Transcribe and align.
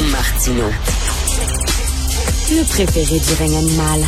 Martino. 0.00 0.62
Le 2.50 2.64
préféré 2.68 3.18
du 3.18 3.34
règne 3.34 3.56
animal. 3.56 4.00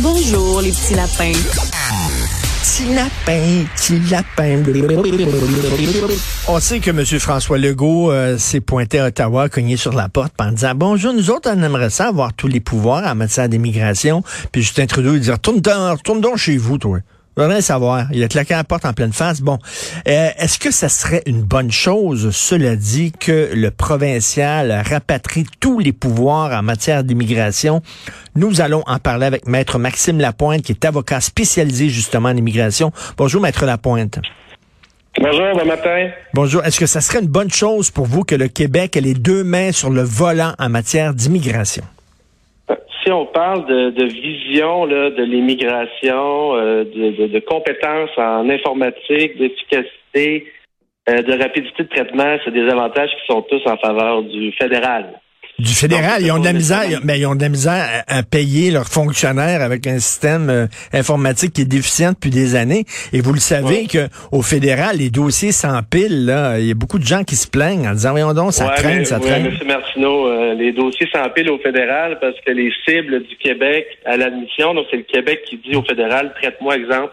Bonjour, 0.00 0.60
les 0.60 0.72
petits 0.72 0.94
lapins. 0.94 1.32
Petit 2.60 2.94
lapin, 2.94 3.64
petit 3.74 3.98
lapin. 4.10 4.62
On 6.48 6.60
sait 6.60 6.80
que 6.80 6.90
M. 6.90 7.02
François 7.18 7.56
Legault 7.56 8.12
euh, 8.12 8.36
s'est 8.36 8.60
pointé 8.60 8.98
à 8.98 9.06
Ottawa, 9.06 9.48
cogné 9.48 9.78
sur 9.78 9.94
la 9.94 10.10
porte 10.10 10.34
en 10.38 10.52
disant 10.52 10.74
Bonjour, 10.74 11.14
nous 11.14 11.30
autres, 11.30 11.50
on 11.50 11.62
aimerait 11.62 11.88
ça 11.88 12.08
avoir 12.08 12.34
tous 12.34 12.48
les 12.48 12.60
pouvoirs 12.60 13.10
en 13.10 13.14
matière 13.14 13.48
d'immigration. 13.48 14.22
Puis 14.52 14.60
Justin 14.60 14.84
Trudeau, 14.84 15.14
il 15.14 15.20
dit 15.20 15.30
Retourne 15.30 15.62
retourne 15.64 16.20
donc 16.20 16.36
chez 16.36 16.58
vous, 16.58 16.76
toi. 16.76 16.98
Je 17.36 17.60
savoir. 17.60 18.06
Il 18.12 18.22
a 18.22 18.28
claqué 18.28 18.54
la 18.54 18.64
porte 18.64 18.84
en 18.84 18.92
pleine 18.92 19.12
face. 19.12 19.40
Bon, 19.40 19.58
euh, 20.06 20.28
est-ce 20.38 20.58
que 20.58 20.70
ça 20.70 20.88
serait 20.88 21.22
une 21.26 21.42
bonne 21.42 21.72
chose, 21.72 22.30
cela 22.30 22.76
dit, 22.76 23.12
que 23.12 23.50
le 23.54 23.70
provincial 23.70 24.82
rapatrie 24.88 25.44
tous 25.58 25.80
les 25.80 25.92
pouvoirs 25.92 26.52
en 26.52 26.62
matière 26.62 27.02
d'immigration? 27.02 27.82
Nous 28.36 28.60
allons 28.60 28.84
en 28.86 28.98
parler 28.98 29.26
avec 29.26 29.48
Maître 29.48 29.78
Maxime 29.78 30.20
Lapointe, 30.20 30.62
qui 30.62 30.72
est 30.72 30.84
avocat 30.84 31.20
spécialisé 31.20 31.88
justement 31.88 32.28
en 32.28 32.36
immigration. 32.36 32.92
Bonjour, 33.16 33.40
Maître 33.40 33.64
Lapointe. 33.66 34.20
Bonjour, 35.20 35.56
bon 35.56 35.66
matin. 35.66 36.10
Bonjour. 36.34 36.64
Est-ce 36.64 36.78
que 36.78 36.86
ça 36.86 37.00
serait 37.00 37.20
une 37.20 37.28
bonne 37.28 37.50
chose 37.50 37.90
pour 37.90 38.06
vous 38.06 38.24
que 38.24 38.34
le 38.34 38.48
Québec 38.48 38.96
ait 38.96 39.00
les 39.00 39.14
deux 39.14 39.44
mains 39.44 39.70
sur 39.70 39.90
le 39.90 40.02
volant 40.02 40.54
en 40.58 40.68
matière 40.68 41.14
d'immigration? 41.14 41.84
Si 43.04 43.12
on 43.12 43.26
parle 43.26 43.66
de, 43.66 44.04
vision 44.04 44.86
de 44.86 45.22
l'immigration, 45.22 46.56
euh, 46.56 46.84
de, 46.84 47.38
compétences 47.40 48.16
en 48.16 48.48
informatique, 48.48 49.36
d'efficacité, 49.36 50.46
euh, 51.08 51.22
de 51.22 51.42
rapidité 51.42 51.82
de 51.82 51.88
traitement, 51.88 52.36
c'est 52.44 52.50
des 52.50 52.68
avantages 52.68 53.10
qui 53.10 53.26
sont 53.32 53.42
tous 53.42 53.62
en 53.66 53.76
faveur 53.76 54.22
du 54.22 54.52
fédéral. 54.52 55.20
Du 55.64 55.72
fédéral, 55.72 56.20
ils 56.20 56.30
ont 56.30 56.38
de 56.38 56.44
la 56.44 56.52
misère, 56.52 57.00
mais 57.04 57.18
ils 57.18 57.26
ont 57.26 57.34
de 57.34 57.40
la 57.40 57.48
misère 57.48 58.04
à, 58.06 58.22
payer 58.22 58.70
leurs 58.70 58.88
fonctionnaires 58.88 59.62
avec 59.62 59.86
un 59.86 59.98
système 59.98 60.50
euh, 60.50 60.66
informatique 60.92 61.54
qui 61.54 61.62
est 61.62 61.64
déficient 61.64 62.12
depuis 62.12 62.30
des 62.30 62.54
années. 62.54 62.84
Et 63.14 63.22
vous 63.22 63.32
le 63.32 63.40
savez 63.40 63.86
que 63.86 64.08
au 64.30 64.42
fédéral, 64.42 64.98
les 64.98 65.08
dossiers 65.08 65.52
s'empilent. 65.52 66.26
Là, 66.26 66.58
il 66.58 66.66
y 66.66 66.70
a 66.70 66.74
beaucoup 66.74 66.98
de 66.98 67.04
gens 67.04 67.24
qui 67.24 67.36
se 67.36 67.48
plaignent 67.48 67.88
en 67.88 67.92
disant 67.92 68.10
voyons 68.10 68.34
donc, 68.34 68.52
ça 68.52 68.68
traîne, 68.76 69.06
ça 69.06 69.18
traîne. 69.18 69.44
Monsieur 69.44 69.64
Martineau, 69.64 70.28
euh, 70.28 70.54
les 70.54 70.72
dossiers 70.72 71.08
s'empilent 71.10 71.50
au 71.50 71.58
fédéral 71.58 72.18
parce 72.20 72.38
que 72.44 72.50
les 72.50 72.70
cibles 72.86 73.22
du 73.22 73.36
Québec 73.36 73.86
à 74.04 74.18
l'admission, 74.18 74.74
donc 74.74 74.86
c'est 74.90 74.98
le 74.98 75.04
Québec 75.04 75.44
qui 75.48 75.56
dit 75.56 75.76
au 75.76 75.82
fédéral, 75.82 76.34
traite-moi 76.40 76.76
exemple 76.76 77.12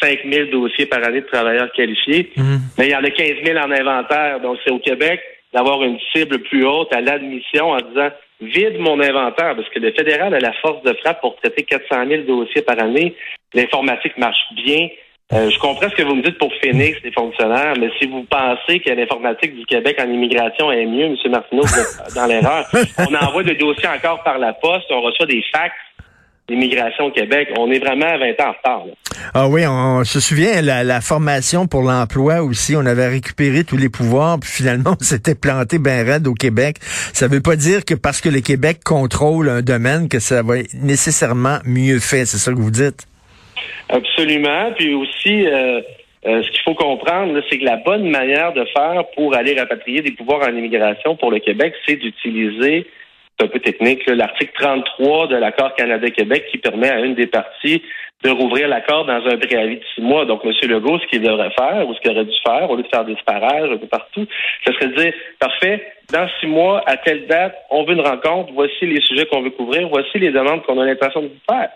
5 0.00 0.20
000 0.30 0.50
dossiers 0.52 0.86
par 0.86 1.02
année 1.04 1.22
de 1.22 1.26
travailleurs 1.26 1.72
qualifiés, 1.72 2.30
mhm. 2.36 2.60
mais 2.78 2.86
il 2.86 2.90
y 2.90 2.94
en 2.94 3.02
a 3.02 3.10
15 3.10 3.28
000 3.44 3.58
en 3.58 3.70
inventaire. 3.72 4.40
Donc 4.40 4.58
c'est 4.64 4.70
au 4.70 4.78
Québec 4.78 5.20
d'avoir 5.52 5.82
une 5.82 5.98
cible 6.12 6.40
plus 6.40 6.66
haute 6.66 6.92
à 6.92 7.00
l'admission 7.00 7.70
en 7.70 7.78
disant 7.78 8.10
vide 8.40 8.78
mon 8.78 9.00
inventaire, 9.00 9.56
parce 9.56 9.68
que 9.70 9.80
le 9.80 9.92
fédéral 9.92 10.32
a 10.34 10.38
la 10.38 10.52
force 10.54 10.82
de 10.82 10.92
frappe 10.94 11.20
pour 11.20 11.36
traiter 11.36 11.64
400 11.64 12.06
000 12.08 12.22
dossiers 12.22 12.62
par 12.62 12.80
année. 12.80 13.14
L'informatique 13.54 14.16
marche 14.16 14.40
bien. 14.54 14.88
Euh, 15.32 15.50
je 15.50 15.58
comprends 15.58 15.90
ce 15.90 15.94
que 15.94 16.02
vous 16.02 16.14
me 16.14 16.22
dites 16.22 16.38
pour 16.38 16.50
Phoenix, 16.62 16.98
les 17.04 17.12
fonctionnaires, 17.12 17.74
mais 17.78 17.90
si 17.98 18.06
vous 18.06 18.24
pensez 18.24 18.80
que 18.80 18.90
l'informatique 18.90 19.54
du 19.56 19.66
Québec 19.66 19.98
en 20.00 20.08
immigration 20.08 20.72
est 20.72 20.86
mieux, 20.86 21.04
M. 21.04 21.16
Martineau, 21.30 21.62
vous 21.62 21.78
êtes 21.78 22.14
dans 22.14 22.26
l'erreur. 22.26 22.64
On 22.98 23.14
envoie 23.14 23.42
des 23.42 23.54
dossiers 23.54 23.88
encore 23.88 24.22
par 24.22 24.38
la 24.38 24.54
poste, 24.54 24.86
on 24.90 25.02
reçoit 25.02 25.26
des 25.26 25.44
fax 25.52 25.74
l'immigration 26.48 27.06
au 27.06 27.10
Québec. 27.10 27.48
On 27.58 27.70
est 27.70 27.78
vraiment 27.78 28.06
à 28.06 28.18
20 28.18 28.30
ans 28.40 28.48
en 28.48 28.52
retard. 28.52 28.84
Ah 29.34 29.48
oui, 29.48 29.62
on, 29.66 30.04
se 30.04 30.20
souvient, 30.20 30.62
la, 30.62 30.84
la 30.84 31.00
formation 31.00 31.66
pour 31.66 31.82
l'emploi 31.82 32.42
aussi, 32.42 32.74
on 32.76 32.86
avait 32.86 33.08
récupéré 33.08 33.64
tous 33.64 33.76
les 33.76 33.88
pouvoirs, 33.88 34.38
puis 34.40 34.50
finalement, 34.50 34.96
on 35.00 35.04
s'était 35.04 35.34
planté 35.34 35.78
bien 35.78 36.04
raide 36.04 36.26
au 36.26 36.34
Québec. 36.34 36.76
Ça 36.80 37.28
veut 37.28 37.42
pas 37.42 37.56
dire 37.56 37.84
que 37.84 37.94
parce 37.94 38.20
que 38.20 38.28
le 38.28 38.40
Québec 38.40 38.78
contrôle 38.84 39.48
un 39.48 39.62
domaine, 39.62 40.08
que 40.08 40.18
ça 40.18 40.42
va 40.42 40.58
être 40.58 40.74
nécessairement 40.74 41.58
mieux 41.64 41.98
fait. 41.98 42.24
C'est 42.24 42.38
ça 42.38 42.52
que 42.52 42.58
vous 42.58 42.70
dites? 42.70 43.06
Absolument. 43.88 44.72
Puis 44.76 44.94
aussi, 44.94 45.46
euh, 45.46 45.80
euh, 46.26 46.42
ce 46.42 46.50
qu'il 46.50 46.60
faut 46.64 46.74
comprendre, 46.74 47.40
c'est 47.48 47.58
que 47.58 47.64
la 47.64 47.76
bonne 47.76 48.08
manière 48.08 48.52
de 48.52 48.64
faire 48.76 49.04
pour 49.14 49.34
aller 49.34 49.58
rapatrier 49.58 50.02
des 50.02 50.12
pouvoirs 50.12 50.48
en 50.48 50.54
immigration 50.54 51.16
pour 51.16 51.30
le 51.30 51.38
Québec, 51.38 51.74
c'est 51.86 51.96
d'utiliser 51.96 52.86
c'est 53.38 53.46
un 53.46 53.48
peu 53.48 53.60
technique, 53.60 54.04
l'article 54.06 54.52
33 54.58 55.28
de 55.28 55.36
l'accord 55.36 55.74
Canada-Québec 55.74 56.46
qui 56.50 56.58
permet 56.58 56.90
à 56.90 57.00
une 57.00 57.14
des 57.14 57.26
parties 57.26 57.82
de 58.24 58.30
rouvrir 58.30 58.66
l'accord 58.66 59.04
dans 59.04 59.24
un 59.26 59.36
préavis 59.38 59.76
de 59.76 59.84
six 59.94 60.00
mois. 60.00 60.24
Donc, 60.24 60.44
M. 60.44 60.52
Legault, 60.68 60.98
ce 60.98 61.06
qu'il 61.06 61.22
devrait 61.22 61.52
faire, 61.56 61.88
ou 61.88 61.94
ce 61.94 62.00
qu'il 62.00 62.10
aurait 62.10 62.24
dû 62.24 62.34
faire, 62.44 62.68
au 62.68 62.76
lieu 62.76 62.82
de 62.82 62.88
faire 62.88 63.04
des 63.04 63.14
disparages 63.14 63.70
un 63.70 63.76
peu 63.76 63.86
partout, 63.86 64.26
ce 64.66 64.72
serait 64.72 64.88
de 64.88 64.94
dire, 64.94 65.12
parfait, 65.38 65.92
dans 66.12 66.28
six 66.40 66.46
mois, 66.46 66.82
à 66.86 66.96
telle 66.96 67.26
date, 67.28 67.54
on 67.70 67.84
veut 67.84 67.94
une 67.94 68.00
rencontre, 68.00 68.52
voici 68.54 68.86
les 68.86 69.00
sujets 69.02 69.26
qu'on 69.26 69.42
veut 69.42 69.50
couvrir, 69.50 69.88
voici 69.88 70.18
les 70.18 70.30
demandes 70.30 70.62
qu'on 70.62 70.80
a 70.80 70.84
l'intention 70.84 71.22
de 71.22 71.30
faire. 71.48 71.70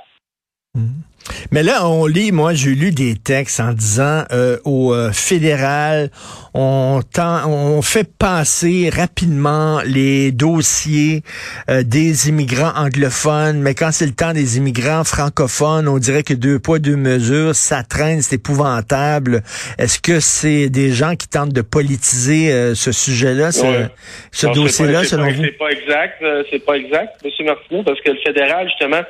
Mais 1.50 1.62
là, 1.62 1.86
on 1.88 2.06
lit, 2.06 2.32
moi, 2.32 2.54
j'ai 2.54 2.74
lu 2.74 2.90
des 2.90 3.14
textes 3.14 3.60
en 3.60 3.72
disant 3.72 4.24
euh, 4.32 4.58
au 4.64 4.92
euh, 4.92 5.12
fédéral, 5.12 6.10
on, 6.54 7.00
on 7.18 7.82
fait 7.82 8.08
passer 8.18 8.90
rapidement 8.90 9.80
les 9.84 10.32
dossiers 10.32 11.22
euh, 11.70 11.82
des 11.82 12.28
immigrants 12.28 12.72
anglophones, 12.76 13.60
mais 13.60 13.74
quand 13.74 13.92
c'est 13.92 14.06
le 14.06 14.12
temps 14.12 14.32
des 14.32 14.58
immigrants 14.58 15.04
francophones, 15.04 15.88
on 15.88 15.98
dirait 15.98 16.22
que 16.22 16.34
deux 16.34 16.58
poids, 16.58 16.78
deux 16.78 16.96
mesures, 16.96 17.54
ça 17.54 17.82
traîne, 17.82 18.22
c'est 18.22 18.36
épouvantable. 18.36 19.42
Est-ce 19.78 20.00
que 20.00 20.20
c'est 20.20 20.68
des 20.68 20.90
gens 20.90 21.14
qui 21.16 21.28
tentent 21.28 21.52
de 21.52 21.62
politiser 21.62 22.74
ce 22.74 22.92
sujet-là, 22.92 23.52
ce, 23.52 24.46
dossier-là, 24.46 25.04
selon 25.04 25.30
vous? 25.30 25.44
C'est 25.44 25.58
pas 25.58 25.70
exact, 25.70 26.24
c'est 26.50 26.64
pas 26.64 26.74
exact, 26.74 27.14
M. 27.24 27.46
Martineau, 27.46 27.82
parce 27.82 28.00
que 28.00 28.10
le 28.10 28.18
fédéral, 28.24 28.68
justement, 28.68 29.02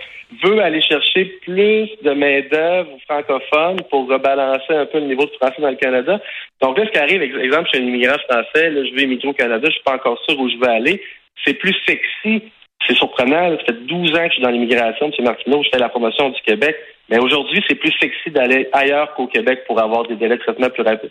veut 0.42 0.60
aller 0.60 0.80
chercher 0.80 1.24
plus 1.42 1.88
de 2.02 2.12
main-d'œuvre 2.12 2.90
francophone 3.08 3.80
pour 3.90 4.08
rebalancer 4.08 4.72
un 4.74 4.86
peu 4.86 4.98
le 4.98 5.06
niveau 5.06 5.24
de 5.24 5.32
français 5.32 5.60
dans 5.60 5.70
le 5.70 5.76
Canada. 5.76 6.20
Donc 6.60 6.78
là, 6.78 6.86
ce 6.86 6.90
qui 6.90 6.98
arrive, 6.98 7.22
exemple, 7.22 7.68
je 7.72 7.78
suis 7.78 7.84
un 7.84 7.88
immigrant 7.88 8.16
français, 8.28 8.70
là, 8.70 8.84
je 8.84 8.94
vais 8.94 9.02
immigrer 9.02 9.28
au 9.28 9.32
Canada, 9.32 9.66
je 9.68 9.74
suis 9.74 9.82
pas 9.82 9.94
encore 9.94 10.18
sûr 10.28 10.38
où 10.38 10.48
je 10.48 10.56
vais 10.56 10.72
aller. 10.72 11.02
C'est 11.44 11.54
plus 11.54 11.74
sexy. 11.86 12.42
C'est 12.86 12.96
surprenant. 12.96 13.56
Ça 13.58 13.64
fait 13.66 13.86
12 13.86 14.10
ans 14.14 14.22
que 14.22 14.28
je 14.28 14.32
suis 14.32 14.42
dans 14.42 14.50
l'immigration, 14.50 15.06
M. 15.06 15.24
Martineau, 15.24 15.62
je 15.62 15.68
fais 15.72 15.78
la 15.78 15.88
promotion 15.88 16.30
du 16.30 16.40
Québec. 16.42 16.76
Mais 17.08 17.18
aujourd'hui, 17.18 17.62
c'est 17.68 17.74
plus 17.74 17.92
sexy 18.00 18.30
d'aller 18.30 18.68
ailleurs 18.72 19.14
qu'au 19.14 19.26
Québec 19.26 19.64
pour 19.66 19.80
avoir 19.80 20.06
des 20.06 20.16
délais 20.16 20.36
de 20.36 20.42
traitement 20.42 20.70
plus 20.70 20.82
rapides. 20.82 21.10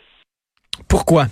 Pourquoi? 0.90 1.26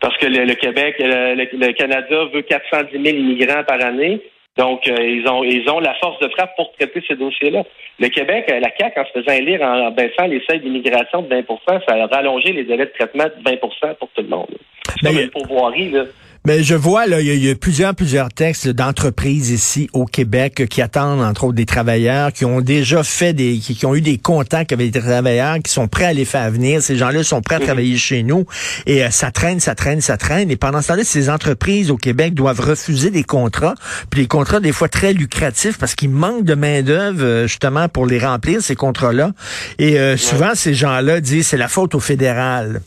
Parce 0.00 0.16
que 0.18 0.26
le, 0.26 0.54
Québec, 0.54 0.96
le, 0.98 1.72
Canada 1.72 2.24
veut 2.32 2.42
410 2.42 3.02
000 3.02 3.16
immigrants 3.16 3.64
par 3.64 3.82
année. 3.82 4.20
Donc, 4.56 4.88
euh, 4.88 4.96
ils 4.98 5.28
ont 5.28 5.44
ils 5.44 5.68
ont 5.68 5.80
la 5.80 5.94
force 5.94 6.18
de 6.20 6.28
frappe 6.28 6.56
pour 6.56 6.72
traiter 6.72 7.02
ces 7.06 7.16
dossiers-là. 7.16 7.64
Le 7.98 8.08
Québec, 8.08 8.46
euh, 8.50 8.60
la 8.60 8.70
CAQ, 8.76 9.00
en 9.00 9.04
se 9.04 9.20
faisant 9.20 9.36
élire 9.36 9.62
en 9.62 9.90
baissant 9.90 10.26
les 10.26 10.42
seuils 10.48 10.60
d'immigration 10.60 11.22
de 11.22 11.28
20% 11.28 11.56
ça 11.66 11.94
a 11.94 12.06
rallongé 12.06 12.52
les 12.52 12.64
délais 12.64 12.86
de 12.86 12.92
traitement 12.92 13.24
de 13.24 13.50
20% 13.50 13.94
pour 13.98 14.08
tout 14.08 14.22
le 14.22 14.28
monde. 14.28 14.54
C'est 15.02 15.14
ben, 15.14 15.24
une 15.24 15.30
pourvoirie, 15.30 15.90
là. 15.90 16.04
Mais 16.46 16.62
je 16.62 16.76
vois, 16.76 17.08
là, 17.08 17.20
il 17.20 17.44
y, 17.44 17.50
a 17.50 17.56
plusieurs, 17.56 17.92
plusieurs 17.92 18.28
textes 18.28 18.68
d'entreprises 18.68 19.50
ici 19.50 19.90
au 19.92 20.04
Québec 20.04 20.68
qui 20.70 20.80
attendent, 20.80 21.20
entre 21.20 21.42
autres, 21.42 21.56
des 21.56 21.66
travailleurs, 21.66 22.32
qui 22.32 22.44
ont 22.44 22.60
déjà 22.60 23.02
fait 23.02 23.32
des, 23.32 23.58
qui, 23.58 23.84
ont 23.84 23.96
eu 23.96 24.00
des 24.00 24.16
contacts 24.16 24.72
avec 24.72 24.92
des 24.92 25.00
travailleurs, 25.00 25.56
qui 25.58 25.72
sont 25.72 25.88
prêts 25.88 26.04
à 26.04 26.12
les 26.12 26.24
faire 26.24 26.48
venir. 26.52 26.82
Ces 26.82 26.94
gens-là 26.94 27.24
sont 27.24 27.40
prêts 27.40 27.56
à 27.56 27.58
mhm. 27.58 27.64
travailler 27.64 27.96
chez 27.96 28.22
nous. 28.22 28.46
Et 28.86 29.02
euh, 29.02 29.10
ça 29.10 29.32
traîne, 29.32 29.58
ça 29.58 29.74
traîne, 29.74 30.00
ça 30.00 30.16
traîne. 30.16 30.48
Et 30.48 30.56
pendant 30.56 30.82
ce 30.82 30.86
temps-là, 30.86 31.02
ces 31.02 31.30
entreprises 31.30 31.90
au 31.90 31.96
Québec 31.96 32.32
doivent 32.32 32.60
refuser 32.60 33.10
des 33.10 33.24
contrats. 33.24 33.74
Puis 34.10 34.20
des 34.20 34.28
contrats, 34.28 34.60
des 34.60 34.70
fois, 34.70 34.88
très 34.88 35.14
lucratifs 35.14 35.78
parce 35.78 35.96
qu'ils 35.96 36.10
manquent 36.10 36.44
de 36.44 36.54
main-d'œuvre, 36.54 37.24
euh, 37.24 37.46
justement, 37.48 37.88
pour 37.88 38.06
les 38.06 38.20
remplir, 38.20 38.62
ces 38.62 38.76
contrats-là. 38.76 39.32
Et 39.80 39.98
euh, 39.98 40.16
souvent, 40.16 40.54
ces 40.54 40.74
gens-là 40.74 41.20
disent 41.20 41.48
c'est 41.48 41.56
la 41.56 41.66
faute 41.66 41.96
au 41.96 42.00
fédéral. 42.00 42.82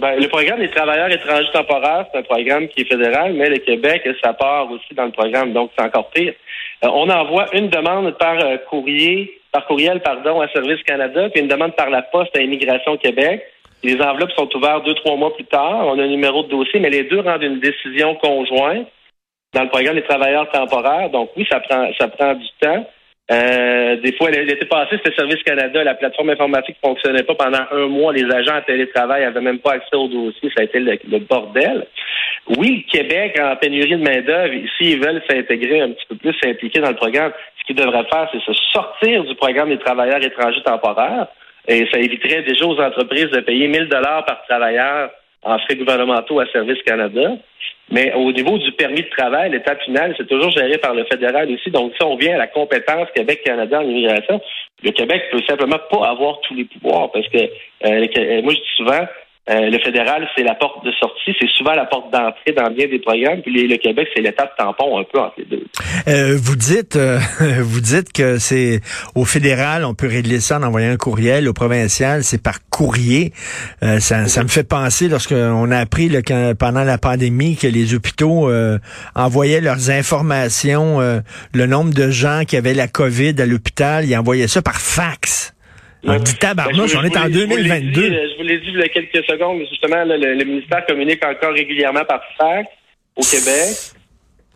Ben, 0.00 0.18
le 0.18 0.28
programme 0.28 0.60
des 0.60 0.70
travailleurs 0.70 1.12
étrangers 1.12 1.50
temporaires, 1.52 2.06
c'est 2.10 2.20
un 2.20 2.22
programme 2.22 2.68
qui 2.68 2.80
est 2.80 2.84
fédéral, 2.88 3.34
mais 3.34 3.50
le 3.50 3.58
Québec, 3.58 4.08
ça 4.24 4.32
part 4.32 4.70
aussi 4.70 4.94
dans 4.94 5.04
le 5.04 5.10
programme, 5.10 5.52
donc 5.52 5.72
c'est 5.76 5.84
encore 5.84 6.08
pire. 6.08 6.32
Euh, 6.82 6.88
on 6.90 7.10
envoie 7.10 7.54
une 7.54 7.68
demande 7.68 8.16
par 8.16 8.42
euh, 8.42 8.56
courrier, 8.70 9.38
par 9.52 9.66
courriel, 9.66 10.00
pardon, 10.00 10.40
à 10.40 10.48
Service 10.48 10.82
Canada, 10.84 11.28
puis 11.28 11.42
une 11.42 11.48
demande 11.48 11.76
par 11.76 11.90
la 11.90 12.00
poste 12.00 12.34
à 12.34 12.40
Immigration 12.40 12.96
Québec. 12.96 13.44
Les 13.82 14.00
enveloppes 14.00 14.32
sont 14.32 14.48
ouvertes 14.56 14.86
deux, 14.86 14.94
trois 14.94 15.16
mois 15.16 15.34
plus 15.34 15.44
tard. 15.44 15.82
On 15.88 15.98
a 15.98 16.02
un 16.02 16.08
numéro 16.08 16.44
de 16.44 16.48
dossier, 16.48 16.80
mais 16.80 16.88
les 16.88 17.04
deux 17.04 17.20
rendent 17.20 17.42
une 17.42 17.60
décision 17.60 18.14
conjointe 18.14 18.88
dans 19.52 19.64
le 19.64 19.68
programme 19.68 19.96
des 19.96 20.04
travailleurs 20.04 20.50
temporaires. 20.50 21.10
Donc 21.10 21.28
oui, 21.36 21.46
ça 21.50 21.60
prend, 21.60 21.90
ça 21.98 22.08
prend 22.08 22.32
du 22.32 22.48
temps. 22.58 22.86
Euh, 23.30 23.96
des 23.96 24.12
fois, 24.14 24.30
elle 24.32 24.50
était 24.50 24.66
passée, 24.66 24.96
c'était 24.96 25.14
Service 25.14 25.42
Canada, 25.44 25.84
la 25.84 25.94
plateforme 25.94 26.30
informatique 26.30 26.76
fonctionnait 26.82 27.22
pas 27.22 27.36
pendant 27.36 27.62
un 27.70 27.86
mois. 27.86 28.12
Les 28.12 28.24
agents 28.24 28.56
en 28.56 28.62
télétravail 28.62 29.22
n'avaient 29.22 29.40
même 29.40 29.60
pas 29.60 29.74
accès 29.74 29.94
au 29.94 30.08
dossier. 30.08 30.50
Ça 30.56 30.62
a 30.62 30.64
été 30.64 30.80
le, 30.80 31.18
bordel. 31.20 31.86
Oui, 32.58 32.84
le 32.84 32.90
Québec, 32.90 33.38
en 33.40 33.54
pénurie 33.54 33.96
de 33.96 34.02
main-d'œuvre, 34.02 34.54
s'ils 34.76 35.00
veulent 35.00 35.22
s'intégrer 35.30 35.80
un 35.80 35.90
petit 35.90 36.06
peu 36.08 36.16
plus, 36.16 36.34
s'impliquer 36.42 36.80
dans 36.80 36.90
le 36.90 36.96
programme, 36.96 37.32
ce 37.60 37.64
qu'ils 37.66 37.76
devraient 37.76 38.08
faire, 38.10 38.28
c'est 38.32 38.40
se 38.40 38.52
sortir 38.72 39.22
du 39.22 39.34
programme 39.36 39.68
des 39.68 39.78
travailleurs 39.78 40.24
étrangers 40.24 40.62
temporaires. 40.62 41.28
Et 41.68 41.86
ça 41.92 42.00
éviterait 42.00 42.42
déjà 42.42 42.66
aux 42.66 42.80
entreprises 42.80 43.30
de 43.30 43.40
payer 43.40 43.68
1000 43.68 43.88
dollars 43.88 44.24
par 44.24 44.42
travailleur 44.48 45.10
en 45.42 45.58
frais 45.58 45.76
gouvernementaux 45.76 46.40
à 46.40 46.46
Service 46.46 46.82
Canada. 46.82 47.36
Mais 47.92 48.12
au 48.14 48.30
niveau 48.30 48.56
du 48.58 48.70
permis 48.72 49.02
de 49.02 49.08
travail, 49.08 49.50
l'étape 49.50 49.82
finale, 49.82 50.14
c'est 50.16 50.28
toujours 50.28 50.50
géré 50.50 50.78
par 50.78 50.94
le 50.94 51.04
fédéral 51.04 51.50
aussi. 51.50 51.70
Donc, 51.70 51.92
si 51.98 52.04
on 52.04 52.16
vient 52.16 52.34
à 52.34 52.38
la 52.38 52.46
compétence 52.46 53.08
Québec-Canada 53.14 53.80
en 53.80 53.82
immigration, 53.82 54.40
le 54.84 54.90
Québec 54.92 55.24
peut 55.32 55.42
simplement 55.48 55.78
pas 55.90 56.08
avoir 56.08 56.40
tous 56.42 56.54
les 56.54 56.64
pouvoirs 56.64 57.10
parce 57.10 57.26
que 57.28 57.38
euh, 57.38 58.42
moi, 58.42 58.52
je 58.54 58.60
dis 58.60 58.76
souvent, 58.76 59.06
euh, 59.48 59.70
le 59.70 59.78
fédéral, 59.78 60.28
c'est 60.36 60.44
la 60.44 60.54
porte 60.54 60.84
de 60.84 60.92
sortie, 60.92 61.34
c'est 61.40 61.48
souvent 61.56 61.72
la 61.72 61.86
porte 61.86 62.12
d'entrée 62.12 62.52
dans 62.52 62.70
bien 62.70 62.86
des 62.86 62.98
programmes. 62.98 63.40
Puis 63.40 63.66
le 63.66 63.76
Québec, 63.78 64.06
c'est 64.14 64.20
l'étape 64.20 64.54
tampon 64.56 64.98
un 64.98 65.04
peu 65.04 65.18
entre 65.18 65.34
les 65.38 65.44
deux. 65.44 65.64
Euh, 66.08 66.36
vous 66.40 66.56
dites, 66.56 66.96
euh, 66.96 67.18
vous 67.60 67.80
dites 67.80 68.12
que 68.12 68.38
c'est 68.38 68.80
au 69.14 69.24
fédéral, 69.24 69.84
on 69.84 69.94
peut 69.94 70.06
régler 70.06 70.40
ça 70.40 70.58
en 70.58 70.62
envoyant 70.62 70.92
un 70.92 70.96
courriel. 70.96 71.48
Au 71.48 71.52
provincial, 71.54 72.22
c'est 72.22 72.40
par 72.42 72.58
courrier. 72.68 73.32
ça, 73.82 74.26
ça 74.26 74.42
me 74.42 74.48
fait 74.48 74.66
penser 74.66 75.08
lorsqu'on 75.08 75.70
a 75.70 75.78
appris 75.78 76.10
pendant 76.58 76.84
la 76.84 76.96
pandémie 76.96 77.56
que 77.56 77.66
les 77.66 77.94
hôpitaux 77.94 78.50
envoyaient 79.14 79.60
leurs 79.60 79.90
informations, 79.90 80.98
le 81.52 81.66
nombre 81.66 81.92
de 81.92 82.08
gens 82.10 82.44
qui 82.46 82.56
avaient 82.56 82.72
la 82.72 82.88
COVID 82.88 83.34
à 83.38 83.46
l'hôpital, 83.46 84.06
ils 84.06 84.16
envoyaient 84.16 84.48
ça 84.48 84.62
par 84.62 84.80
fax. 84.80 85.52
On 86.06 86.16
dit 86.16 86.38
tabarnouche, 86.38 86.96
on 86.96 87.04
est 87.04 87.16
en 87.16 87.28
2022. 87.28 88.00
Je 88.00 88.36
vous 88.36 88.42
l'ai 88.42 88.58
dit 88.58 88.68
il 88.68 88.78
y 88.78 88.82
a 88.82 88.88
quelques 88.88 89.24
secondes, 89.26 89.58
mais 89.58 89.66
justement, 89.66 90.02
le, 90.04 90.44
ministère 90.44 90.86
communique 90.86 91.24
encore 91.24 91.52
régulièrement 91.52 92.04
par 92.04 92.22
fax 92.38 92.68
au 93.16 93.22
Québec. 93.22 93.76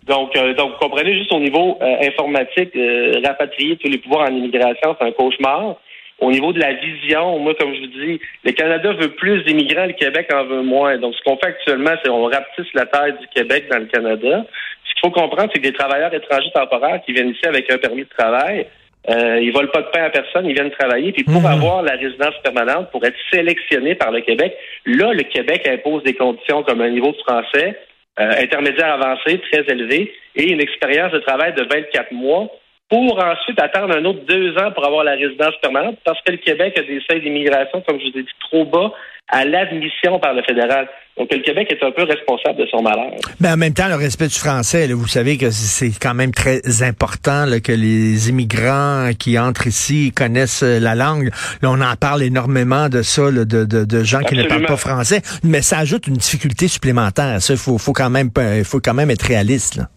Donc, 0.06 0.36
euh, 0.36 0.54
donc, 0.54 0.72
vous 0.72 0.78
comprenez 0.78 1.16
juste 1.18 1.32
au 1.32 1.40
niveau 1.40 1.78
euh, 1.80 1.96
informatique, 2.06 2.74
euh, 2.76 3.20
rapatrier 3.24 3.76
tous 3.76 3.88
les 3.88 3.98
pouvoirs 3.98 4.28
en 4.28 4.34
immigration, 4.34 4.96
c'est 4.98 5.06
un 5.06 5.12
cauchemar. 5.12 5.76
Au 6.20 6.30
niveau 6.30 6.52
de 6.52 6.60
la 6.60 6.74
vision, 6.74 7.38
moi, 7.38 7.54
comme 7.58 7.74
je 7.74 7.80
vous 7.80 7.86
dis, 7.86 8.20
le 8.44 8.52
Canada 8.52 8.92
veut 8.92 9.10
plus 9.10 9.42
d'immigrants, 9.44 9.86
le 9.86 9.94
Québec 9.94 10.30
en 10.32 10.44
veut 10.44 10.62
moins. 10.62 10.98
Donc, 10.98 11.14
ce 11.14 11.22
qu'on 11.22 11.36
fait 11.36 11.46
actuellement, 11.46 11.92
c'est 12.02 12.10
on 12.10 12.24
rapetisse 12.24 12.72
la 12.74 12.86
taille 12.86 13.14
du 13.20 13.26
Québec 13.34 13.66
dans 13.70 13.78
le 13.78 13.86
Canada. 13.86 14.44
Ce 14.84 14.94
qu'il 14.94 15.00
faut 15.00 15.10
comprendre, 15.10 15.50
c'est 15.52 15.60
que 15.60 15.68
des 15.68 15.72
travailleurs 15.72 16.14
étrangers 16.14 16.52
temporaires 16.54 17.00
qui 17.04 17.12
viennent 17.12 17.30
ici 17.30 17.46
avec 17.46 17.70
un 17.70 17.78
permis 17.78 18.04
de 18.04 18.08
travail, 18.16 18.66
euh, 19.08 19.38
ils 19.40 19.52
volent 19.52 19.70
pas 19.72 19.82
de 19.82 19.88
pain 19.88 20.04
à 20.04 20.10
personne, 20.10 20.46
ils 20.46 20.54
viennent 20.54 20.70
travailler. 20.70 21.12
Puis 21.12 21.24
pour 21.24 21.40
mhm. 21.40 21.46
avoir 21.46 21.82
la 21.82 21.92
résidence 21.92 22.34
permanente, 22.42 22.90
pour 22.90 23.04
être 23.04 23.16
sélectionné 23.32 23.94
par 23.94 24.10
le 24.10 24.20
Québec, 24.20 24.56
là, 24.86 25.12
le 25.12 25.22
Québec 25.24 25.68
impose 25.68 26.02
des 26.04 26.14
conditions 26.14 26.62
comme 26.62 26.80
un 26.80 26.90
niveau 26.90 27.12
de 27.12 27.18
français 27.18 27.78
euh, 28.20 28.30
intermédiaire 28.38 28.94
avancé, 28.94 29.40
très 29.50 29.64
élevé, 29.68 30.12
et 30.36 30.50
une 30.50 30.60
expérience 30.60 31.12
de 31.12 31.18
travail 31.18 31.52
de 31.54 31.62
24 31.62 32.12
mois 32.12 32.48
pour 32.88 33.18
ensuite 33.18 33.60
attendre 33.60 33.96
un 33.96 34.04
autre 34.04 34.20
deux 34.26 34.56
ans 34.56 34.70
pour 34.72 34.86
avoir 34.86 35.04
la 35.04 35.12
résidence 35.12 35.56
permanente, 35.60 35.98
parce 36.04 36.20
que 36.22 36.32
le 36.32 36.38
Québec 36.38 36.78
a 36.78 36.82
des 36.82 37.02
seuils 37.10 37.22
d'immigration, 37.22 37.82
comme 37.86 37.98
je 37.98 38.04
vous 38.04 38.18
ai 38.18 38.22
dit, 38.22 38.28
trop 38.40 38.64
bas 38.64 38.92
à 39.28 39.44
l'admission 39.44 40.18
par 40.18 40.34
le 40.34 40.42
fédéral. 40.42 40.88
Donc, 41.16 41.28
le 41.30 41.38
Québec 41.42 41.68
est 41.70 41.84
un 41.84 41.92
peu 41.92 42.02
responsable 42.02 42.58
de 42.58 42.66
son 42.66 42.82
malheur. 42.82 43.12
Mais 43.38 43.48
en 43.48 43.56
même 43.56 43.72
temps, 43.72 43.88
le 43.88 43.94
respect 43.94 44.26
du 44.26 44.34
français, 44.34 44.88
vous 44.92 45.06
savez 45.06 45.38
que 45.38 45.50
c'est 45.50 45.92
quand 46.00 46.14
même 46.14 46.32
très 46.32 46.60
important 46.82 47.46
que 47.62 47.70
les 47.70 48.30
immigrants 48.30 49.10
qui 49.16 49.38
entrent 49.38 49.68
ici 49.68 50.12
connaissent 50.14 50.62
la 50.62 50.96
langue. 50.96 51.30
Là, 51.62 51.70
on 51.70 51.80
en 51.80 51.94
parle 51.94 52.24
énormément 52.24 52.88
de 52.88 53.02
ça, 53.02 53.30
de, 53.30 53.44
de, 53.44 53.64
de, 53.64 54.04
gens 54.04 54.20
qui 54.20 54.34
ne 54.34 54.42
parlent 54.42 54.66
pas 54.66 54.76
français, 54.76 55.22
mais 55.44 55.62
ça 55.62 55.78
ajoute 55.78 56.08
une 56.08 56.16
difficulté 56.16 56.66
supplémentaire. 56.66 57.40
Ça, 57.40 57.52
il 57.52 57.58
faut, 57.58 57.78
faut, 57.78 57.92
quand 57.92 58.10
même, 58.10 58.30
faut 58.64 58.80
quand 58.80 58.94
même 58.94 59.10
être 59.10 59.22
réaliste. 59.22 59.76
Là 59.76 59.88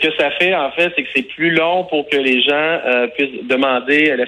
ce 0.00 0.08
que 0.08 0.14
ça 0.16 0.30
fait, 0.32 0.54
en 0.54 0.70
fait, 0.72 0.92
c'est 0.96 1.02
que 1.02 1.08
c'est 1.14 1.28
plus 1.34 1.50
long 1.50 1.84
pour 1.84 2.08
que 2.08 2.16
les 2.16 2.40
gens 2.42 2.80
euh, 2.86 3.06
puissent 3.08 3.44
demander 3.44 4.16
la 4.16 4.26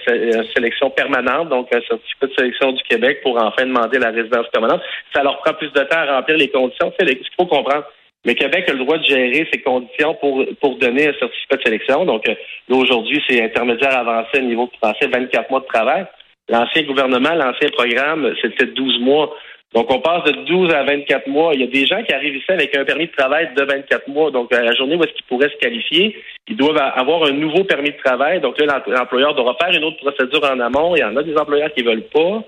sélection 0.54 0.90
permanente, 0.90 1.48
donc 1.48 1.68
un 1.74 1.80
certificat 1.80 2.26
de 2.26 2.34
sélection 2.36 2.72
du 2.72 2.82
Québec 2.84 3.20
pour 3.22 3.36
enfin 3.36 3.66
demander 3.66 3.98
la 3.98 4.10
résidence 4.10 4.48
permanente. 4.52 4.82
Ça 5.14 5.22
leur 5.22 5.38
prend 5.38 5.54
plus 5.54 5.72
de 5.72 5.80
temps 5.80 5.98
à 5.98 6.16
remplir 6.16 6.36
les 6.36 6.48
conditions. 6.48 6.92
Ce 6.98 7.04
qu'il 7.04 7.18
faut 7.38 7.46
comprendre, 7.46 7.84
le 8.24 8.34
Québec 8.34 8.68
a 8.68 8.72
le 8.72 8.80
droit 8.80 8.98
de 8.98 9.04
gérer 9.04 9.48
ses 9.52 9.60
conditions 9.62 10.14
pour, 10.14 10.44
pour 10.60 10.76
donner 10.76 11.08
un 11.08 11.14
certificat 11.14 11.56
de 11.56 11.62
sélection. 11.62 12.04
Donc, 12.04 12.28
euh, 12.28 12.34
aujourd'hui, 12.68 13.22
c'est 13.28 13.42
intermédiaire 13.42 13.96
avancé 13.96 14.38
au 14.38 14.42
niveau 14.42 14.66
de 14.66 14.76
français, 14.76 15.06
24 15.06 15.50
mois 15.50 15.60
de 15.60 15.66
travail. 15.66 16.06
L'ancien 16.48 16.82
gouvernement, 16.82 17.34
l'ancien 17.34 17.68
programme, 17.70 18.34
c'était 18.42 18.66
12 18.66 19.00
mois. 19.00 19.34
Donc, 19.74 19.88
on 19.88 20.00
passe 20.00 20.24
de 20.24 20.32
12 20.46 20.74
à 20.74 20.82
24 20.82 21.28
mois. 21.28 21.52
Il 21.54 21.60
y 21.60 21.64
a 21.64 21.68
des 21.68 21.86
gens 21.86 22.02
qui 22.02 22.12
arrivent 22.12 22.36
ici 22.36 22.50
avec 22.50 22.76
un 22.76 22.84
permis 22.84 23.06
de 23.06 23.12
travail 23.12 23.50
de 23.56 23.62
24 23.62 24.08
mois. 24.08 24.30
Donc, 24.32 24.52
à 24.52 24.62
la 24.62 24.74
journée 24.74 24.96
où 24.96 25.04
est-ce 25.04 25.12
qu'ils 25.12 25.26
pourraient 25.26 25.48
se 25.48 25.58
qualifier, 25.58 26.16
ils 26.48 26.56
doivent 26.56 26.76
avoir 26.76 27.24
un 27.24 27.32
nouveau 27.32 27.62
permis 27.62 27.90
de 27.90 27.96
travail. 28.04 28.40
Donc, 28.40 28.58
là, 28.60 28.82
l'employeur 28.88 29.34
devra 29.34 29.56
faire 29.60 29.72
une 29.72 29.84
autre 29.84 29.98
procédure 29.98 30.42
en 30.44 30.58
amont. 30.58 30.96
Il 30.96 31.00
y 31.00 31.04
en 31.04 31.16
a 31.16 31.22
des 31.22 31.36
employeurs 31.36 31.72
qui 31.72 31.82
veulent 31.82 32.08
pas. 32.12 32.42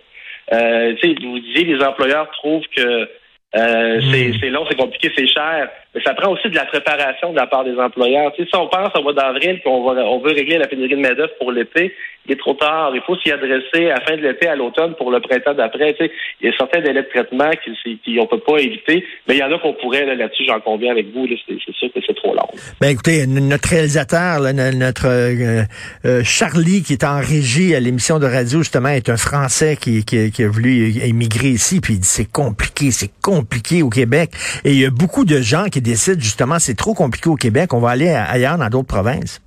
Euh, 0.52 0.94
tu 1.00 1.08
sais, 1.08 1.14
vous 1.22 1.38
disiez, 1.38 1.64
les 1.64 1.84
employeurs 1.84 2.28
trouvent 2.32 2.66
que 2.76 3.08
euh, 3.54 4.00
hmm. 4.00 4.34
c'est 4.40 4.50
long, 4.50 4.64
c'est 4.68 4.78
compliqué, 4.78 5.12
c'est 5.16 5.26
cher. 5.26 5.68
Mais 5.94 6.02
ça 6.02 6.14
prend 6.14 6.32
aussi 6.32 6.48
de 6.48 6.56
la 6.56 6.64
préparation 6.64 7.32
de 7.32 7.36
la 7.36 7.46
part 7.46 7.64
des 7.64 7.76
employeurs. 7.76 8.32
Tu 8.32 8.42
sais, 8.42 8.48
si 8.48 8.56
on 8.56 8.66
pense 8.66 8.90
au 8.96 9.02
mois 9.02 9.12
d'avril 9.12 9.60
qu'on 9.62 9.90
on 9.90 10.18
veut 10.18 10.32
régler 10.32 10.58
la 10.58 10.66
pénurie 10.66 10.96
de 10.96 11.00
main-d'œuvre 11.00 11.34
pour 11.38 11.52
l'été, 11.52 11.94
il 12.26 12.32
est 12.32 12.36
trop 12.36 12.54
tard. 12.54 12.92
Il 12.94 13.02
faut 13.02 13.16
s'y 13.16 13.32
adresser 13.32 13.90
à 13.90 13.98
la 13.98 14.00
fin 14.00 14.16
de 14.16 14.22
l'été, 14.22 14.46
à 14.48 14.56
l'automne, 14.56 14.94
pour 14.94 15.10
le 15.10 15.20
printemps 15.20 15.54
d'après. 15.54 15.94
Tu 15.94 16.04
sais, 16.04 16.12
il 16.40 16.50
y 16.50 16.52
a 16.52 16.56
certains 16.56 16.80
délais 16.80 17.02
de 17.02 17.08
traitement 17.08 17.50
qui, 18.04 18.18
on 18.18 18.26
peut 18.26 18.38
pas 18.38 18.58
éviter, 18.58 19.04
mais 19.26 19.34
il 19.34 19.38
y 19.38 19.42
en 19.42 19.52
a 19.52 19.58
qu'on 19.58 19.74
pourrait 19.74 20.04
là-dessus, 20.04 20.44
j'en 20.46 20.60
conviens 20.60 20.92
avec 20.92 21.12
vous. 21.12 21.26
C'est 21.28 21.74
sûr 21.74 21.92
que 21.92 22.00
c'est 22.06 22.16
trop 22.16 22.34
long. 22.34 22.48
Ben 22.80 22.88
écoutez, 22.88 23.26
notre 23.26 23.68
réalisateur, 23.68 24.40
notre 24.40 25.06
euh, 25.06 25.62
euh, 26.04 26.22
Charlie, 26.24 26.82
qui 26.82 26.92
est 26.92 27.04
en 27.04 27.18
régie 27.18 27.74
à 27.74 27.80
l'émission 27.80 28.18
de 28.18 28.26
radio, 28.26 28.60
justement, 28.60 28.90
est 28.90 29.08
un 29.08 29.16
Français 29.16 29.76
qui, 29.80 30.04
qui, 30.04 30.30
qui 30.30 30.44
a 30.44 30.48
voulu 30.48 30.98
émigrer 31.04 31.48
ici, 31.48 31.80
puis 31.80 31.94
il 31.94 32.00
dit 32.00 32.08
c'est 32.08 32.30
compliqué, 32.30 32.90
c'est 32.90 33.10
compliqué 33.22 33.82
au 33.82 33.90
Québec. 33.90 34.30
Et 34.64 34.72
il 34.72 34.80
y 34.80 34.86
a 34.86 34.90
beaucoup 34.90 35.24
de 35.24 35.40
gens 35.40 35.64
qui 35.64 35.80
décident 35.80 36.20
justement 36.20 36.58
c'est 36.58 36.76
trop 36.76 36.94
compliqué 36.94 37.28
au 37.28 37.36
Québec, 37.36 37.72
on 37.72 37.80
va 37.80 37.90
aller 37.90 38.08
ailleurs 38.08 38.58
dans 38.58 38.68
d'autres 38.68 38.88
provinces. 38.88 39.40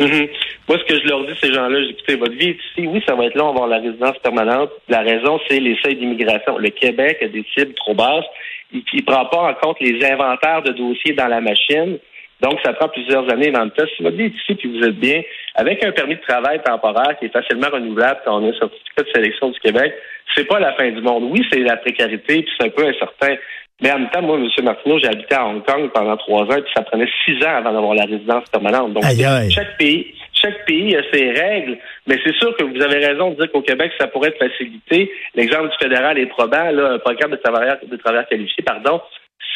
Mm-hmm. 0.00 0.28
Moi, 0.68 0.78
ce 0.78 0.84
que 0.84 1.00
je 1.00 1.08
leur 1.08 1.26
dis, 1.26 1.34
ces 1.40 1.52
gens-là, 1.52 1.78
écoutez, 1.78 2.16
votre 2.16 2.32
vie 2.32 2.56
ici, 2.56 2.86
oui, 2.86 3.02
ça 3.06 3.14
va 3.14 3.26
être 3.26 3.34
long 3.34 3.50
avoir 3.50 3.66
la 3.66 3.78
résidence 3.78 4.16
permanente. 4.18 4.70
La 4.88 5.00
raison, 5.00 5.38
c'est 5.46 5.60
les 5.60 5.76
seuils 5.82 5.96
d'immigration. 5.96 6.56
Le 6.56 6.70
Québec 6.70 7.18
a 7.22 7.28
des 7.28 7.44
cibles 7.54 7.74
trop 7.74 7.94
basses. 7.94 8.24
Il 8.72 8.82
ne 8.94 9.02
prend 9.02 9.26
pas 9.26 9.50
en 9.50 9.54
compte 9.54 9.78
les 9.80 10.02
inventaires 10.04 10.62
de 10.62 10.72
dossiers 10.72 11.12
dans 11.12 11.26
la 11.26 11.40
machine. 11.40 11.98
Donc, 12.40 12.58
ça 12.64 12.72
prend 12.72 12.88
plusieurs 12.88 13.30
années 13.30 13.50
dans 13.50 13.64
le 13.64 13.70
test. 13.70 13.88
Si 13.96 14.02
votre 14.02 14.16
vie 14.16 14.24
est 14.24 14.34
ici, 14.34 14.54
puis 14.54 14.78
vous 14.78 14.84
êtes 14.86 14.98
bien, 14.98 15.20
avec 15.56 15.84
un 15.84 15.92
permis 15.92 16.14
de 16.14 16.20
travail 16.22 16.62
temporaire 16.62 17.18
qui 17.18 17.26
est 17.26 17.32
facilement 17.32 17.68
renouvelable 17.68 18.20
quand 18.24 18.40
on 18.40 18.46
a 18.46 18.48
un 18.48 18.58
certificat 18.58 19.02
de 19.02 19.10
sélection 19.14 19.50
du 19.50 19.60
Québec, 19.60 19.92
c'est 20.34 20.46
pas 20.46 20.60
la 20.60 20.72
fin 20.72 20.90
du 20.90 21.02
monde. 21.02 21.24
Oui, 21.24 21.44
c'est 21.52 21.58
la 21.58 21.76
précarité, 21.76 22.42
puis 22.42 22.52
c'est 22.58 22.66
un 22.66 22.70
peu 22.70 22.86
incertain. 22.86 23.36
Mais 23.80 23.90
en 23.92 23.98
même 23.98 24.10
temps, 24.10 24.22
moi, 24.22 24.36
M. 24.36 24.64
Martineau, 24.64 24.98
j'ai 24.98 25.08
habité 25.08 25.34
à 25.34 25.46
Hong 25.46 25.64
Kong 25.64 25.90
pendant 25.94 26.16
trois 26.16 26.42
ans, 26.42 26.60
puis 26.62 26.72
ça 26.74 26.82
prenait 26.82 27.08
six 27.24 27.36
ans 27.44 27.56
avant 27.56 27.72
d'avoir 27.72 27.94
la 27.94 28.04
résidence 28.04 28.44
permanente. 28.50 28.92
Donc, 28.92 29.04
chaque 29.50 29.76
pays, 29.78 30.14
chaque 30.34 30.64
pays 30.66 30.96
a 30.96 31.02
ses 31.12 31.30
règles, 31.30 31.78
mais 32.06 32.18
c'est 32.24 32.34
sûr 32.36 32.54
que 32.56 32.64
vous 32.64 32.82
avez 32.82 33.04
raison 33.06 33.30
de 33.30 33.36
dire 33.36 33.50
qu'au 33.52 33.62
Québec, 33.62 33.92
ça 33.98 34.06
pourrait 34.06 34.28
être 34.28 34.38
facilité. 34.38 35.10
L'exemple 35.34 35.70
du 35.70 35.76
fédéral 35.80 36.18
est 36.18 36.26
probant, 36.26 36.70
là, 36.70 36.92
un 36.92 36.98
programme 36.98 37.30
de 37.30 37.36
travailleurs, 37.36 37.78
de 37.82 37.96
travailleurs 37.96 38.28
qualifiés, 38.28 38.64
pardon. 38.64 39.00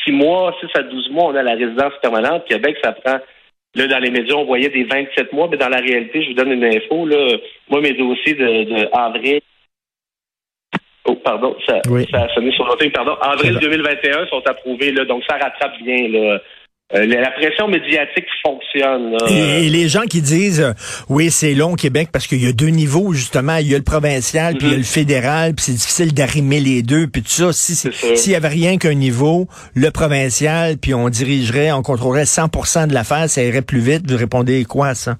Six 0.04 0.12
mois, 0.12 0.54
six 0.60 0.68
à 0.78 0.82
douze 0.82 1.10
mois, 1.10 1.26
on 1.26 1.34
a 1.34 1.42
la 1.42 1.54
résidence 1.54 1.92
permanente. 2.00 2.44
Québec, 2.46 2.76
ça 2.82 2.92
prend 2.92 3.18
Là, 3.76 3.88
dans 3.88 3.98
les 3.98 4.10
médias, 4.10 4.36
on 4.36 4.44
voyait 4.44 4.68
des 4.68 4.84
27 4.84 5.32
mois, 5.32 5.48
mais 5.50 5.56
dans 5.56 5.68
la 5.68 5.78
réalité, 5.78 6.22
je 6.22 6.28
vous 6.28 6.34
donne 6.34 6.52
une 6.52 6.64
info. 6.64 7.06
Là, 7.06 7.38
moi, 7.68 7.80
mes 7.80 7.92
dossiers 7.94 8.34
de, 8.34 8.64
de 8.64 8.88
avril 8.92 9.40
Oh, 11.06 11.16
pardon, 11.22 11.54
ça, 11.66 11.80
ça 12.10 12.22
a 12.22 12.34
sonné 12.34 12.50
sur 12.52 12.64
l'autre. 12.64 12.84
Pardon, 12.94 13.14
avril 13.20 13.58
2021 13.60 14.26
sont 14.28 14.42
approuvés, 14.46 14.90
là, 14.92 15.04
donc 15.04 15.22
ça 15.28 15.36
rattrape 15.36 15.76
bien. 15.82 16.08
Là. 16.08 16.40
Euh, 16.94 17.06
la 17.06 17.30
pression 17.30 17.66
médiatique 17.66 18.26
fonctionne. 18.44 19.16
Et, 19.30 19.70
les 19.70 19.88
gens 19.88 20.02
qui 20.02 20.20
disent 20.20 20.60
euh, 20.60 20.72
oui 21.08 21.30
c'est 21.30 21.54
long 21.54 21.72
au 21.72 21.76
Québec 21.76 22.10
parce 22.12 22.26
qu'il 22.26 22.44
y 22.44 22.46
a 22.46 22.52
deux 22.52 22.68
niveaux 22.68 23.14
justement 23.14 23.56
il 23.56 23.68
y 23.68 23.74
a 23.74 23.78
le 23.78 23.84
provincial 23.84 24.54
puis 24.56 24.66
il 24.66 24.70
y 24.70 24.74
a 24.74 24.76
le 24.76 24.80
mhm. 24.80 24.84
fédéral 24.84 25.54
puis 25.54 25.64
c'est 25.64 25.72
difficile 25.72 26.12
d'arrimer 26.12 26.60
les 26.60 26.82
deux 26.82 27.06
puis 27.06 27.22
tout 27.22 27.30
ça 27.30 27.52
si 27.54 27.74
s'il 27.74 28.32
y 28.32 28.34
avait 28.34 28.48
rien 28.48 28.76
qu'un 28.76 28.92
niveau 28.92 29.48
le 29.74 29.90
provincial 29.90 30.76
puis 30.76 30.92
on 30.92 31.08
dirigerait 31.08 31.72
on 31.72 31.82
contrôlerait 31.82 32.24
100% 32.24 32.88
de 32.88 32.94
l'affaire 32.94 33.30
ça 33.30 33.42
irait 33.42 33.62
plus 33.62 33.80
vite 33.80 34.08
vous 34.08 34.18
répondez 34.18 34.64
quoi 34.64 34.88
à 34.88 34.94
ça? 34.94 35.16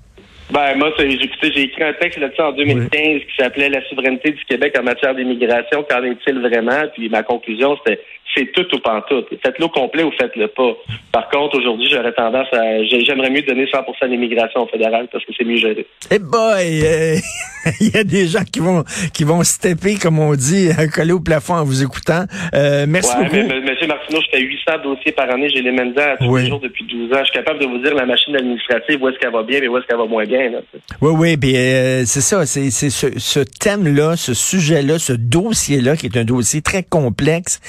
Ben, 0.50 0.76
moi, 0.76 0.92
j'ai 0.98 1.10
j'ai 1.10 1.62
écrit 1.62 1.82
un 1.82 1.92
texte 1.94 2.18
là-dessus 2.18 2.42
en 2.42 2.52
2015 2.52 2.90
qui 2.92 3.36
s'appelait 3.36 3.70
La 3.70 3.82
souveraineté 3.88 4.32
du 4.32 4.44
Québec 4.44 4.76
en 4.78 4.82
matière 4.82 5.14
d'immigration. 5.14 5.84
Qu'en 5.88 6.02
est-il 6.04 6.38
vraiment? 6.40 6.82
Puis 6.94 7.08
ma 7.08 7.22
conclusion, 7.22 7.76
c'était 7.78 8.00
c'est 8.34 8.50
tout 8.52 8.66
ou 8.74 8.78
pas 8.80 9.04
tout. 9.08 9.24
Faites-le 9.42 9.64
au 9.64 9.68
complet 9.68 10.02
ou 10.02 10.10
faites-le 10.12 10.48
pas. 10.48 10.72
Par 11.12 11.28
contre, 11.28 11.58
aujourd'hui, 11.58 11.88
j'aurais 11.90 12.12
tendance 12.12 12.48
à. 12.52 12.82
J'aimerais 12.84 13.30
mieux 13.30 13.42
donner 13.42 13.66
100% 13.66 14.08
d'immigration 14.08 14.66
fédérale 14.66 15.08
parce 15.12 15.24
que 15.24 15.32
c'est 15.36 15.44
mieux 15.44 15.56
géré. 15.56 15.86
Eh 16.10 16.18
boy! 16.18 16.82
Euh, 16.84 17.16
il 17.80 17.94
y 17.94 17.96
a 17.96 18.04
des 18.04 18.26
gens 18.26 18.44
qui 18.44 18.60
vont 18.60 18.84
qui 19.12 19.24
vont 19.24 19.42
stepper, 19.42 19.96
comme 19.96 20.18
on 20.18 20.34
dit, 20.34 20.70
coller 20.92 21.12
au 21.12 21.20
plafond 21.20 21.54
en 21.54 21.64
vous 21.64 21.82
écoutant. 21.82 22.24
Euh, 22.54 22.86
merci 22.88 23.14
beaucoup. 23.16 23.30
Mais, 23.32 23.60
Monsieur 23.60 23.86
Martineau, 23.86 24.20
je 24.20 24.36
fais 24.36 24.42
800 24.42 24.72
dossiers 24.82 25.12
par 25.12 25.30
année. 25.30 25.48
J'ai 25.50 25.62
les 25.62 25.72
mêmes 25.72 25.92
dents 25.92 26.14
tous 26.18 26.36
les 26.36 26.48
jours 26.48 26.60
depuis 26.60 26.84
12 26.84 27.12
ans. 27.12 27.20
Je 27.20 27.24
suis 27.24 27.34
capable 27.34 27.60
de 27.60 27.66
vous 27.66 27.78
dire 27.78 27.94
la 27.94 28.06
machine 28.06 28.34
administrative, 28.36 29.02
où 29.02 29.08
est-ce 29.08 29.18
qu'elle 29.18 29.32
va 29.32 29.42
bien 29.42 29.62
et 29.62 29.68
où 29.68 29.78
est-ce 29.78 29.86
qu'elle 29.86 29.98
va 29.98 30.06
moins 30.06 30.24
bien. 30.24 30.50
Là. 30.50 30.58
Oui, 31.00 31.12
oui. 31.16 31.36
Puis 31.36 31.56
euh, 31.56 32.04
c'est 32.04 32.20
ça. 32.20 32.46
C'est 32.46 32.70
ce, 32.70 33.18
ce 33.18 33.40
thème-là, 33.40 34.16
ce 34.16 34.34
sujet-là, 34.34 34.98
ce 34.98 35.12
dossier-là, 35.12 35.96
qui 35.96 36.06
est 36.06 36.16
un 36.16 36.24
dossier 36.24 36.62
très 36.62 36.82
complexe 36.82 37.60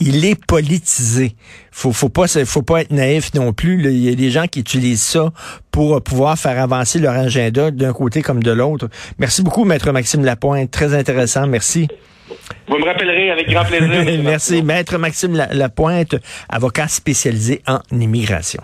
il 0.00 0.24
est 0.24 0.42
politisé. 0.44 1.34
Faut, 1.70 1.92
faut 1.92 2.08
pas, 2.08 2.26
faut 2.26 2.62
pas 2.62 2.82
être 2.82 2.90
naïf 2.90 3.32
non 3.34 3.52
plus. 3.52 3.82
Il 3.82 3.98
y 3.98 4.12
a 4.12 4.14
des 4.14 4.30
gens 4.30 4.46
qui 4.46 4.60
utilisent 4.60 5.02
ça 5.02 5.32
pour 5.70 6.02
pouvoir 6.02 6.38
faire 6.38 6.60
avancer 6.60 6.98
leur 6.98 7.14
agenda 7.14 7.70
d'un 7.70 7.92
côté 7.92 8.22
comme 8.22 8.42
de 8.42 8.50
l'autre. 8.50 8.88
Merci 9.18 9.42
beaucoup, 9.42 9.64
Maître 9.64 9.90
Maxime 9.92 10.24
Lapointe. 10.24 10.70
Très 10.70 10.94
intéressant. 10.94 11.46
Merci. 11.46 11.88
Vous 12.68 12.78
me 12.78 12.84
rappellerez 12.84 13.30
avec 13.30 13.48
grand 13.48 13.64
plaisir. 13.64 14.22
Merci, 14.22 14.62
Maître 14.62 14.98
Maxime 14.98 15.36
Lapointe, 15.52 16.16
avocat 16.48 16.88
spécialisé 16.88 17.62
en 17.66 17.80
immigration. 17.92 18.62